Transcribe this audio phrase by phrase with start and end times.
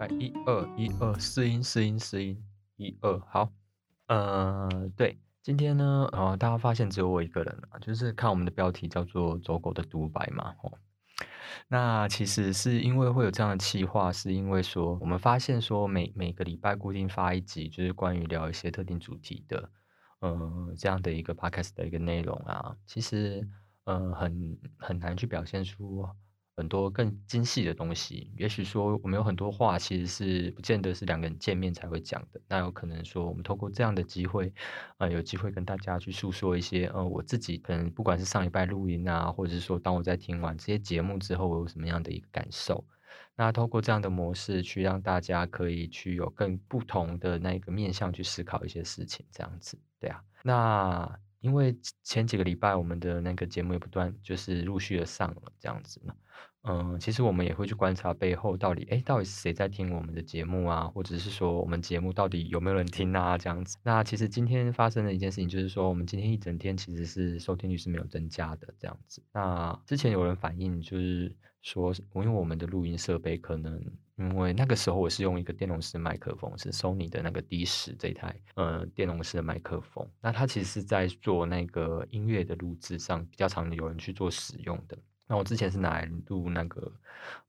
[0.00, 2.42] 来一二一二，试音试音试音，
[2.76, 3.52] 一二好。
[4.06, 10.72] 呃，对，今天呢，呃，大家发现只有我一个人啊，就是看我们的标题叫做“走狗的独白”嘛，吼。
[11.68, 19.70] 那其实是因为会有这样的企划，是因为说我们发现说每每个礼拜固定发一集，就是关于聊一些特定主题的，
[20.20, 23.46] 呃，这样的一个 podcast 的一个内容啊，其实
[23.84, 26.08] 呃很很难去表现出。
[26.60, 32.40] 很多更精细的东西，也许说我们有很多话，其实是不见得是两个人见面才会讲的。
[32.46, 34.52] 那有可能说，我们透过这样的机会，
[34.98, 42.84] 呃，有机会跟大家去诉说一些，呃，我自己可能不管是上礼拜录音啊，或者是说当我在听完这些节目之后，我有什么样的一个感受。
[43.36, 50.22] 那透过这样的模式，去让大家可以去有更不同的那个面向去思考一些事情，这样子，对啊。
[50.42, 56.14] 那因为前几个礼拜我们的那个节目也不断就是陆续的上了，这样子嘛。
[56.62, 60.84] 嗯，其实我们也会去观察背后到底，哎，到底是谁在听我们的节目啊？
[60.88, 63.38] 或者是说，我们节目到底有没有人听啊？
[63.38, 63.78] 这样子。
[63.82, 69.22] 那其实今天发生的一件事情，就是说，我们今天一整天其实是收听率是没有增加的，这样子。
[69.32, 73.82] 那之前有人反映，就是说，因为我们的录音设备可能，
[74.18, 80.06] 因为那个时候我是用一个电容式麦克风，是 Sony 的那个 D 十这台，呃，电容式的麦克风。
[80.20, 84.98] 那它其实是在做那个音乐的录制上比较常有人去做使用的。
[85.30, 86.92] 那我之前是拿来录那个，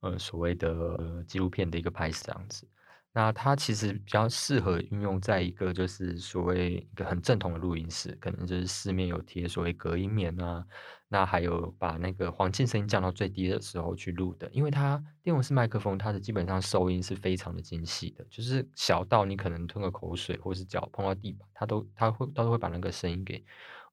[0.02, 2.68] 呃，所谓的纪录片的一个拍摄这样子。
[3.12, 10.64] 那它其实比较适合运用在一个就是所谓一个很正统的录音室，可能就是四面有贴所谓隔音棉啊。
[11.12, 23.44] 那还有把那个环境声音降到最低的时候去录的，因为它电容式麦克风，它的基本上收音是非常的精细的，就是小到你可能吞个口水或是脚碰到地板，它都它会都会把那个声音给。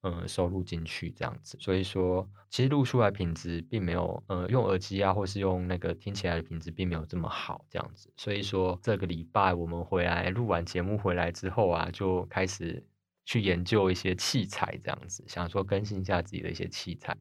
[0.02, 8.08] 嗯，收录进去这样子，所以说其实录出来品质并没有，呃，用耳机啊，或是用那个听起来的品质并没有这么好这样子。
[8.16, 12.86] 所以说这个礼拜我们回来录完节目回来之后啊，就开始
[13.28, 17.14] 去研究一些器材这样子，想说更新一下自己的一些器材，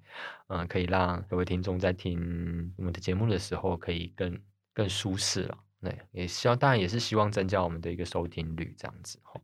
[0.47, 4.39] 嗯，可以让各位听众在听我们的节目的时候可以更
[4.73, 5.57] 更舒适了。
[5.81, 9.41] 对，也希望当然也是希望增加我们的一个收听率这样子哈。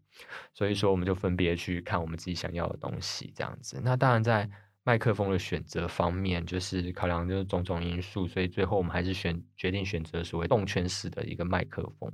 [0.53, 3.81] 所以说，我们就分别去看我们自己想要的东西，这样子。
[3.84, 4.50] 那当然，在
[4.85, 12.09] 麦克风的选择方面，就是考量就是种种因素，所以最后我们还是选决定选择所谓动圈式的一个麦克风。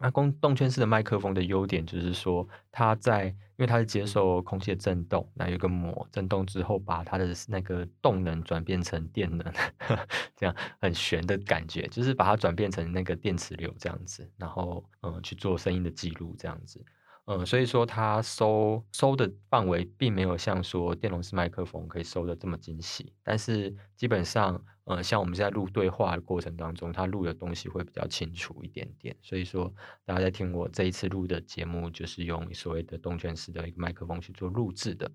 [0.00, 9.52] 那动动圈式的麦克风的优点就是说，它在因为它是接受空气的震动，那有个膜震动之后，把它的那个动能转变成电能，
[10.34, 16.82] 这样很悬的感觉，就是把它转变成那个电磁流这样子，然后嗯去做声音的记录这样子。
[17.32, 29.16] 嗯，所以说它收收的范围并没有像说电容式麦克风可以收的这么精细，但是基本上，呃，像我们在录对话的过程当中，它录的东西会比较清楚一点点。
[29.22, 29.72] 所以说，
[30.04, 35.08] 大家在听我这一次录的节目，就是用所谓的动圈式的一个麦克风去做录制的。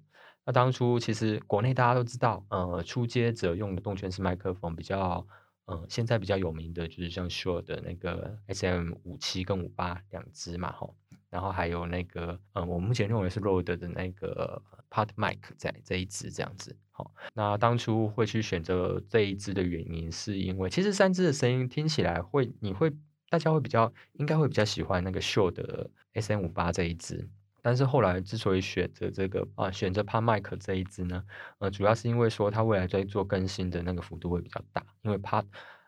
[0.45, 5.27] 那当初其实国内大家都知道，呃，初阶者用的动圈式麦克风比较，
[5.65, 10.95] 嗯，现在比较有名的就是像 Shure 的那个 SM 五七跟五八两支嘛，吼。
[11.35, 16.73] 然后还有那个，嗯，我目前认为是 Road 的那个 Part Mic 在这一支这样子。
[16.91, 22.89] 好，那当初会去选择这一支的原因，是因为其实三支的声音听起来会，你会
[23.29, 27.27] 大家会比较应该会比较喜欢那个秀的 SM 五八这一支。
[27.61, 31.21] 但是后来之所以选择这个啊，选择 Pod Mic 这一支呢，
[31.59, 35.43] 呃，主要是因为说它未来在做更新的那个幅度会比较大，因为 Pod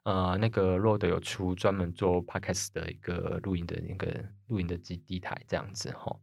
[0.07, 6.15] 呃，那个 Rode 有出专门做 Podcast 的一个录音的那个录音的基地台这样子哈，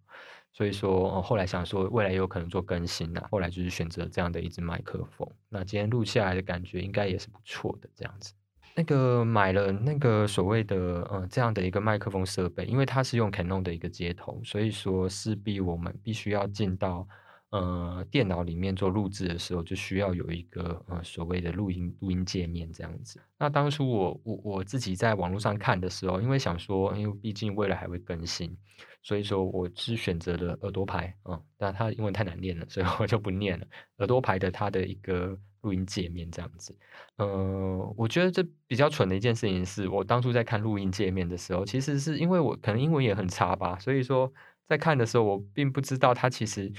[0.55, 5.31] 所以说后来想说未来有可能做更新呐，后来就是选择这样的一支麦克风。
[5.51, 8.33] 那今天录下来的感觉应该也是不错的这样子。
[8.75, 10.77] 那个买了那个所谓的
[11.11, 17.07] 呃这样的一个麦克风设备，因为它是用 Canon 的一个接头，所以说势必我们必须要进到。
[17.55, 23.21] 呃，电脑里面做录制的时候，就需要有一个呃所谓的录音录音界面这样子。
[23.39, 28.57] 那当初我我我自己在网络上看的时候，因为想说，因为毕竟未来还会更新，
[29.05, 31.41] 所以说我是选择了耳朵牌啊。
[31.57, 33.65] 但它英文太难念了，所以我就不念了。
[33.99, 36.77] 耳朵牌的它的一个录音界面这样子。
[37.19, 44.33] 呃，我觉得这比较蠢的一件事情是，我当初在看录音界面的时候，其实是因为我可能英文也很差吧，所以说
[44.67, 46.73] 在看的时候，我并不知道它其实。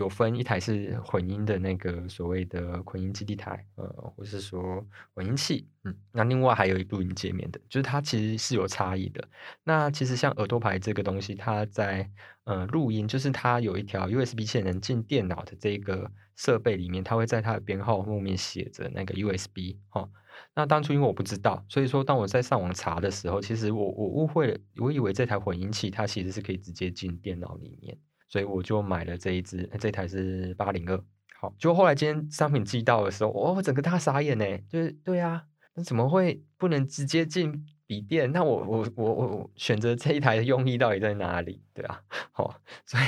[0.00, 3.86] 有分一台是混音的那个所谓的混音基地台，呃，
[4.16, 4.82] 或是说
[5.14, 9.28] 混音器，嗯，那另外还有一录音界面的，就是它其实是有差异的。
[9.62, 12.10] 那其实像耳朵牌这个东西，它在
[12.44, 20.08] 呃录音，就是它有一条 USB 线能进电脑的这个设备里面，它会在它的编号后面写着那个 USB 哈。
[20.54, 27.98] 那当初因为我不知道，所以说当我在上网查的时候，其实我我误会了，我以为这台混音器它其实是可以直接进电脑里面，
[28.30, 30.98] 所以我就买了这一支，这台是八零二。
[31.38, 35.42] 好，就后来今天商品寄到的时候，我整个大傻眼呢，就是对啊，
[35.74, 38.30] 那怎么会不能直接进笔电？
[38.30, 41.60] 那我我我我选择这一台的用意到底在哪里？
[41.74, 42.00] 对啊，
[42.30, 43.02] 好，所以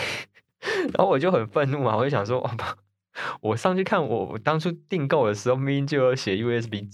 [0.92, 2.50] 然后我就很愤怒嘛，我就想说，
[3.40, 6.88] 我上去看我我当初订购的时候，明明就有写 USB。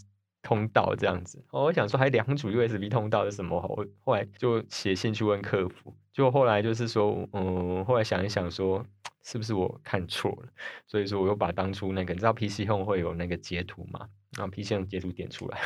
[0.49, 3.55] 通道这样子，我想说还两组 USB 通道是什么？
[3.55, 8.83] 我后来就写信去问客服，就后来就是说，嗯，后来想一想说，
[9.23, 10.49] 是不是我看错了？
[10.87, 14.09] 所以说我又把当初那个，你知道 PC Home 会有那个截图嘛？
[14.39, 15.61] 然后 PC Home 截图点出来，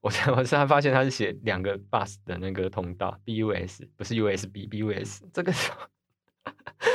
[0.00, 5.86] 我 才我才发现他是写两个 Bus 的那个通道，BUS 不是 USB，BUS 这个时候。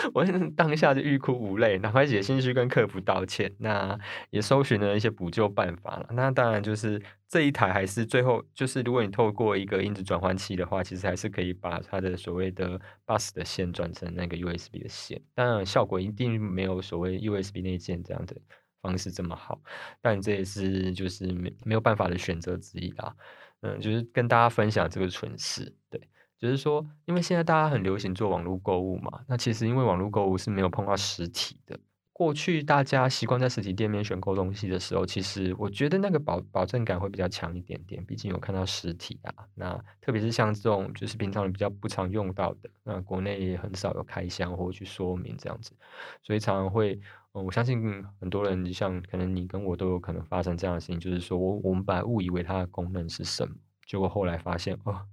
[0.13, 0.24] 我
[0.56, 3.54] 当下就欲哭无泪，赶快写信去跟客服道歉。
[3.59, 3.98] 那
[4.30, 6.07] 也搜寻了一些补救办法了。
[6.12, 15.21] 那当然就是这一台还是最后就是，如果你透过一个音质转换器的话，其实还是可以把它的所谓的 bus 的线转成那个 USB 的线。
[15.33, 18.36] 当然效果一定没有所谓 USB 内建这样的
[18.81, 19.62] 方式这么好，
[20.01, 23.15] 但这也是就是没没有办法的选择之一啦。
[23.62, 26.00] 嗯，就是跟大家分享这个蠢事，对。
[26.39, 31.79] 就是说，因为现在大家很流行做网络购物嘛，那其实因为网络购物是没有碰到实体的。
[32.13, 39.31] 过去大家习惯在实体店面选购东西的时候，其实我觉得那个保保证感会比较强一点点，毕竟有看到实体啊。
[39.53, 45.73] 那特别是像这种就是平常比较不常用到的，那国内也很少有开箱或去说明这样子，
[46.23, 46.99] 所以常常会，
[47.33, 53.53] 我相信很多人像可能你跟我都有可能发生这样的事情，就是说我我们本来误以为它的功能是什么，
[53.85, 55.05] 结果后来发现哦。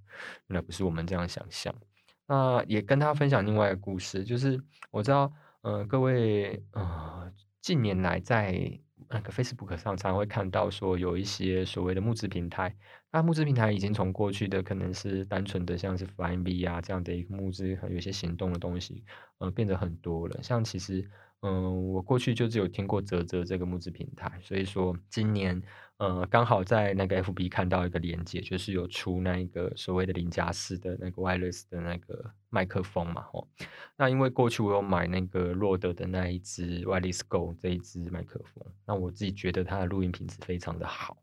[0.48, 1.74] 原来不是我们这样想象。
[2.26, 4.58] 那也跟他分享另外一个故事，就是
[4.90, 7.30] 我知道，呃，各位，呃，
[7.60, 12.74] 近年来在那个 Facebook 上，常常会看到说有一些所谓的募资平台。
[13.12, 19.04] 那募资平台已经从过去的可能是单纯的像是 FlyMe 啊这样的一个募资，有一些行动的东西，
[19.38, 20.42] 呃，变得很多了。
[20.42, 21.08] 像其实，
[21.44, 25.62] 嗯，我过去就只有听过泽泽这个募资平台，所以说今年。
[25.98, 33.46] 呃，刚好在那个 FB 看到一个链接，就是有出那一个所谓的零加四的那个 wireless 的那个麦克风嘛，吼。
[33.96, 41.16] 那因为过去我有买那个洛德的那一支 wireless Go 这一支麦克风，那我自己觉得它的录音品质非常的好。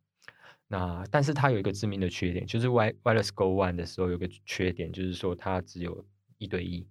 [0.70, 6.06] 那但是它有一个致命的缺点，就是 wireless Go One 的时候有个缺点，就是说它只有
[6.38, 6.88] 一对一，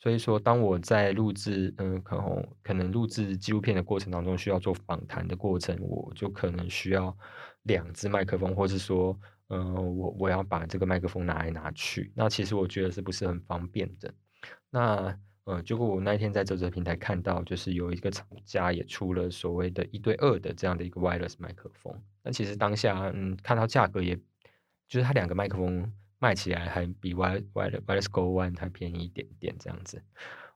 [0.00, 7.16] 所以说，当我在录制，嗯，可能可能录制纪录片的过程当中，需要做访谈的过程，我就可能需要
[7.64, 9.18] 两只麦克风，或是说，
[9.48, 14.14] 嗯，我我要把这个麦克风拿来拿去，那其实我觉得是不是很方便的？
[14.70, 21.92] 那，呃，结果我那一天在这个平台看到，就是有一个厂家也出了所谓的一对二的这样的一个 wireless 麦克风，
[22.22, 24.14] 那其实当下，嗯，看到价格，也
[24.86, 25.92] 就是它两个麦克风。
[26.18, 30.02] 卖起来还比 Y Y 的 YS Go One 还便宜一点点，这样子，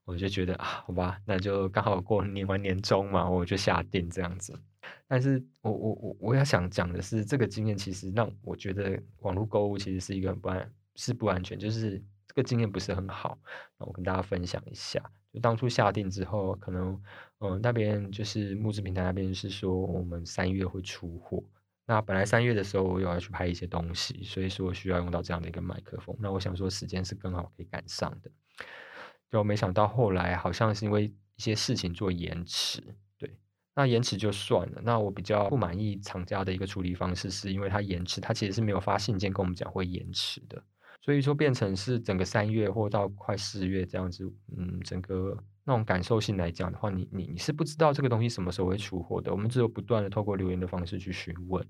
[0.05, 4.59] 我就觉得啊，好吧，那就刚好过年完年终嘛，我就下定这样子。
[5.07, 13.39] 但是我我我我要想讲的是，这个经验其实让我觉得网络购物其实是一个很不安，是不安全，就是这个经验不是很好。
[13.79, 15.01] 那我跟大家分享一下，
[15.33, 17.01] 就当初下定之后，可能
[17.39, 21.45] 嗯那边就是木质平台那边是说我们三月会出货。
[21.85, 26.17] 那本来三月的时候我有要去拍一些东西，所以说需要用到这样的一个麦克风。
[26.21, 28.31] 那我想说时间是更好可以赶上的，
[29.31, 32.81] 就没想到后来好像是因为一些事情做延迟。
[33.19, 33.37] 对，
[33.75, 34.81] 那延迟就算了。
[34.83, 40.63] 那我比较不满意厂家的一个处理方式，是因为它延迟，它其实是没有发信件跟我们讲会延迟的。
[41.03, 44.25] 所以说变成是整个三月或到快四月这样子，
[44.57, 49.31] 嗯，整个那种感受性来讲的话，你你你是不知道这个东西什么时候会出货的。
[49.31, 51.67] 我们只有不断的透过留言的方式去询问，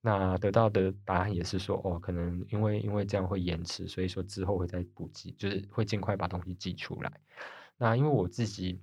[0.00, 7.12] 那得到的答案也是说，哦，可能因为因为这样会延迟，所以说之后会再补寄，就是会尽快把东西寄出来。
[7.78, 8.80] 那因为我自己。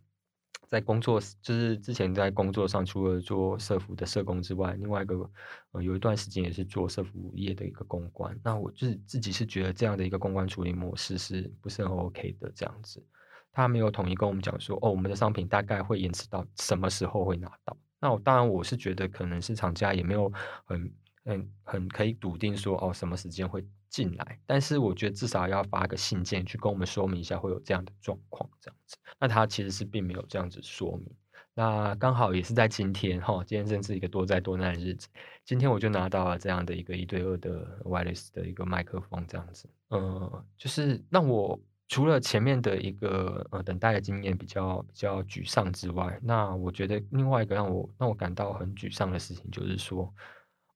[0.71, 5.29] 在工作就是之前在工作上，除了做社服的社工之外，另外一个
[5.71, 8.39] 呃有一段时间也是做社服业的一个公关。
[8.41, 12.49] 那我就是自己是觉得这样的一个公关处理模式是不是很 OK 的？
[12.55, 13.03] 这样子，
[13.51, 17.75] 他没有统一跟我们讲说，哦，我们的商品大概会延迟到什么时候会拿到。
[17.99, 20.31] 那我当然我是觉得可能是厂家也没有
[20.63, 20.89] 很
[21.25, 23.65] 很很可以笃定说，哦，什么时间会。
[23.91, 28.95] 进来，但是我觉得至少要发个信件去跟我们说明一下会有这样的状况，这样子。
[29.19, 31.13] 那他其实是并没有这样子说明。
[31.53, 35.09] 那刚好也是在今天哈，今天真是一个多灾多难的日子。
[35.43, 39.69] 今天我就拿到了这样的一个一对二的 wireless 的一个麦克风，这样子。
[39.89, 41.59] 嗯，就是让我
[41.89, 50.09] 除了前面的一个呃等待的经验比较比较沮丧之外，那我觉得另外一个让我让我感到很沮丧的事情，就是说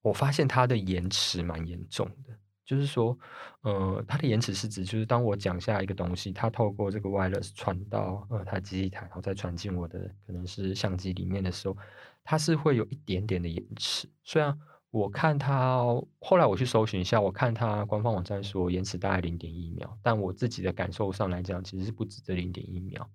[0.09, 2.33] 我发现它的延迟蛮严重的。
[2.63, 3.15] 就是说，
[3.61, 11.77] 呃，它的延迟是指，就是当我讲下一个东西，它透过这个 wireless 传到呃它机器台，然后再传进我的可能是相机里面的时候，
[12.23, 14.09] 它是会有一点点的延迟。
[14.23, 14.57] 虽然
[14.89, 15.83] 我看它
[16.19, 23.07] 后来我去搜寻一下，我看它官方网站说延迟大概零点一秒，但我自己的感受上来讲，其实是不止这零点一秒。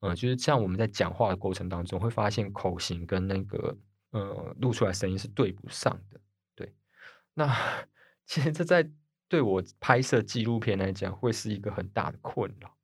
[0.00, 3.76] 嗯，就是像我们在讲话的过程当中，会发现口型跟那个
[4.12, 6.18] 呃录出来声音是对不上的。
[7.34, 7.54] 那。
[8.26, 8.90] 其实这在
[9.28, 12.74] 对我拍摄纪录片来讲，会是一个很大的困扰。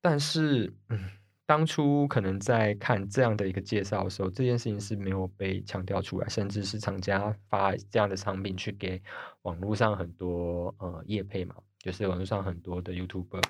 [0.00, 1.10] 但是，嗯，
[1.44, 9.02] 当初可能在看这样的一个介绍的时候，这件事情是没有被强调出来，甚至是厂家发这样的商品去给
[9.42, 13.42] 网络上很多呃业配嘛，就是网络上很多的 YouTuber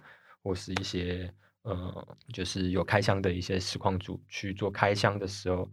[0.42, 1.30] 或是一些
[1.64, 5.70] 呃，就是有开箱的一些实况组去做开箱的时候。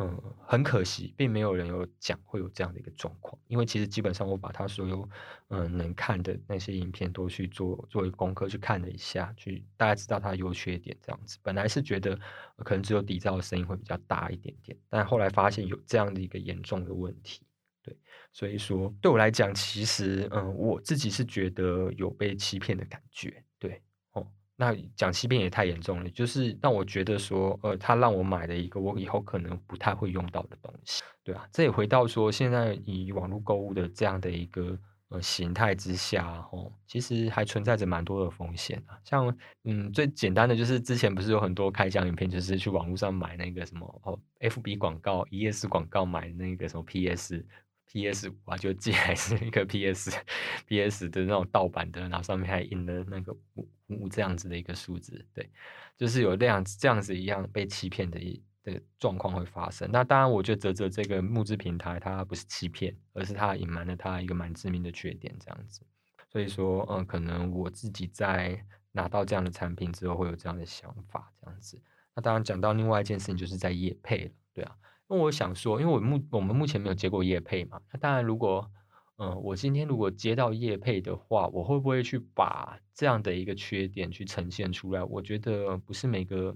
[0.00, 5.08] 嗯，很可惜，并没有人有讲会有这样的一个状况，因为其实基本上我把他所有
[5.48, 11.36] 嗯能看的那些影片都去做作为功课去看了一下，去大家知道它的优缺点这样子。
[11.42, 12.16] 本来是觉得
[12.58, 17.42] 可能只有底噪的声音会比较大一点点，但后来发现有这样的一个严重的问题，
[17.82, 17.96] 对，
[18.32, 23.42] 所以说对我来讲，其实嗯我自己是觉得有被欺骗的感觉，
[24.60, 34.76] 那讲欺骗也太严重了，就是让我觉得说，呃，他让我买了一个我以后可能不太会用到的东西，对啊，这也回到说，现在以网络购物的这样的一个
[35.10, 38.98] 呃形态之下，哦，其实还存在着蛮多的风险啊。
[39.04, 47.46] 像，嗯，最简单的就是之前不是有很多开箱影片，就是去网络上买那个什么哦，FB 广告、ES 广告买那个什么 PS。
[47.88, 48.28] P.S.
[48.28, 50.10] 五啊，就寄来是一个 P.S.
[50.66, 51.08] P.S.
[51.10, 55.50] 的那种盗版的，然后上面还印了那个五五这样子的一个数字，对，
[55.96, 59.88] 就是有这样这样子一样被欺骗的一的状况会发生。
[59.90, 65.80] 那当然，我觉得泽泽这个募资平台它不是欺骗，而是它隐瞒了它一个蛮致命的缺点，这样子。
[66.30, 71.80] 所以说，嗯，可能我自己在拿到这样的产品之后，会有这样的想法，这样子。
[72.14, 74.76] 那当然讲到另外一件事情，就是在业配了，对啊。
[75.08, 78.70] 那我想说，因为我目我们目前没有接过叶配嘛，那当然如果，
[79.16, 85.02] 嗯，我今天如果接到叶配的话，我会不会去把这样的一个缺点去呈现出来？
[85.02, 86.54] 我觉得不是每个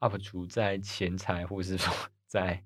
[0.00, 1.94] UP 主在钱财或是说
[2.26, 2.62] 在，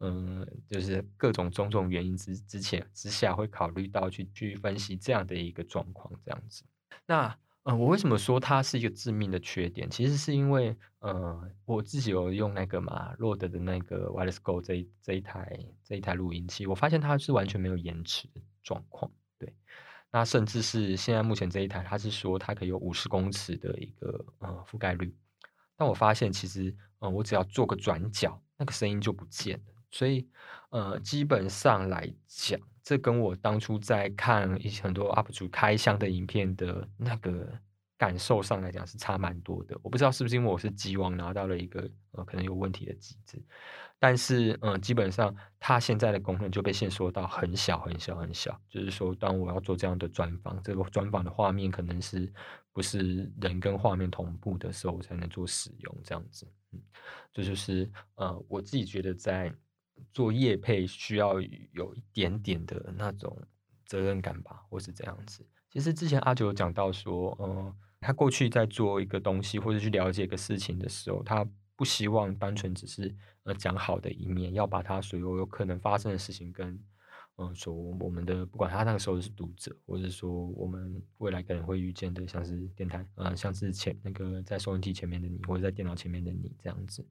[0.00, 6.64] 嗯，就是各种种种原因之之前之下会考虑到去去分析这样的一个状况，这样子，
[7.06, 7.36] 那。
[7.64, 9.88] 呃，我为什么说它是一个致命的缺点？
[9.88, 19.10] 其实是因为，呃，我自己有用那个嘛，洛德的那个 Wireless Go 这一这一台这一台录音器，我发现它是完全没有延迟的状况。
[19.38, 19.54] 对，
[20.10, 25.16] 那甚至是现在目前这一台，它是说它可以有五十公尺的一个呃覆盖率，
[25.74, 29.72] 但我发现其实，呃，我只要做个转角，那个声音就不见了。
[29.90, 30.28] 所以，
[30.68, 32.60] 呃，基本上来讲。
[32.84, 37.50] 这跟我当初在看一些很多 UP 主开箱的影片的那个
[37.96, 39.74] 感受上来讲是差蛮多的。
[39.82, 43.42] 我不知道是不是因为我是机王拿到了一个呃可能有问题的机子，
[43.98, 48.60] 但是嗯，基本上它现在的功能就被限缩到很小很小很小。
[48.68, 52.30] 就是说，当我要做这样的专访，这个专访的画面可能是
[52.70, 56.46] 不是人跟画面同步的时候我才能做使用这样子。
[56.72, 56.82] 嗯，
[57.32, 59.50] 这就是呃我自己觉得在。
[60.12, 63.36] 做业配需要有一点点的那种
[63.84, 65.46] 责任感吧，或是这样子。
[65.70, 76.78] 其实之前阿九有讲到说，嗯，他过去在做一个东西或者去了解一个事情的时候，他不希望单纯只是呃讲好的一面，要把他所有有可能发生的事情跟
[77.36, 87.04] 嗯说我们的不管他那个时候是读者，或者说我们未来可能会遇见的，像是电台，呃，像是前那个在收音机前面的你，或者在电脑前面的你这样子。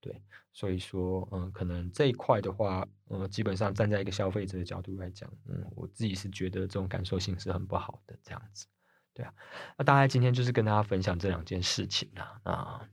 [0.00, 8.66] 对，所以说，嗯，可能这一块的话，嗯，基本上站在一个消费者的角度来讲，嗯，我自己是觉得这种感受性是很不好的，这样子，
[9.12, 9.34] 对啊。
[9.76, 12.40] 那大概今天就是跟大家分享这两件事情啦。
[12.44, 12.88] 啊，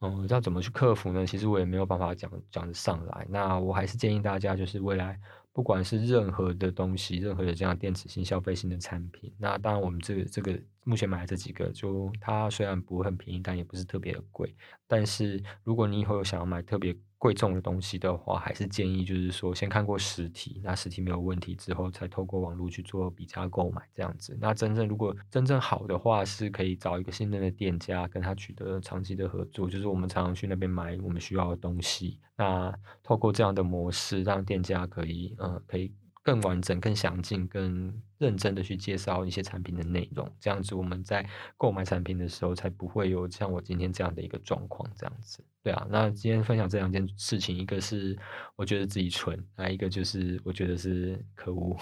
[0.00, 1.26] 嗯，要怎么去克服呢？
[1.26, 3.26] 其实我也没有办法讲讲得上来。
[3.30, 5.18] 那我还是建议大家，就是未来。
[5.52, 14.54] 不管是任何的东西，任何的这样电子性、消费性的产品，那当然我们这个这个目前买的这几个，就它虽然不会很便宜，但也不是特别的贵。
[14.86, 24.34] 但是如果你以后有想要买特别，贵重的东西的话，还是建议就是说先看过实体，那实体没有问题之后，才透过网络去做比价购买这样子。
[24.40, 32.18] 那真正如果真正好的话，是可以找一个信任的店家，跟他取得长期的合作，就是我们常常去那边买我们需要的东西。
[32.38, 44.88] 那透过这样的模式，让店家可以，嗯，可以更完整、更详尽、更认真的去介绍一些产品的内容，这样子我们在购买产品的时候才不会有像我今天这样的一个状况。
[44.96, 45.86] 这样子，对啊。
[45.90, 48.18] 那今天分享这两件事情，一个是
[48.56, 51.74] 我觉得自己蠢，那一个就是我觉得是可恶，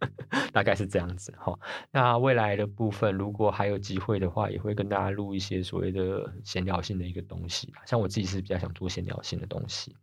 [0.52, 1.58] 大概是这样子哈。
[1.90, 7.72] 那未来的部分，如果还有机会的话，也会跟大家录一些所谓的闲聊性的一个东西。
[7.86, 9.96] 像我自己是比较想做闲聊性的东西。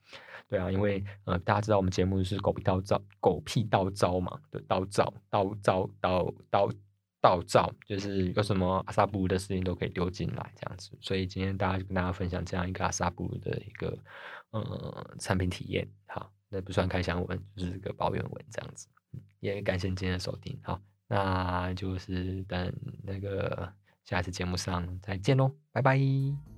[0.53, 6.69] 对啊，因为呃，大家知道我们节目是狗屁倒灶，狗屁倒灶嘛，对，倒灶、倒灶、倒倒
[7.19, 10.91] 倒灶，就是有什么阿萨布鲁的事情都可以丢进来这样子。
[11.01, 13.97] 所以今天大家就跟大家分享这样一个阿萨布鲁的一个
[14.51, 18.87] 呃产品体验，好，那不算开箱文，就是这个抱怨文这样子。
[19.39, 23.73] 也感谢今天的收听，好，那就是等那个
[24.05, 26.52] 下次节目上再见喽，拜拜。